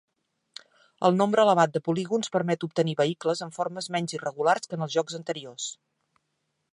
El 1.09 1.17
nombre 1.17 1.43
elevat 1.45 1.75
de 1.75 1.81
polígons 1.87 2.33
permet 2.37 2.65
obtenir 2.69 2.97
vehicles 3.03 3.45
amb 3.47 3.55
formes 3.61 3.91
menys 3.97 4.17
irregulars 4.19 4.71
que 4.73 4.79
en 4.81 4.87
els 4.87 4.97
jocs 4.99 5.19
anteriors. 5.23 5.69